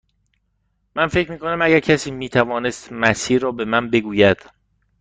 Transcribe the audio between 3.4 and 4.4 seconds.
را به من بگوید.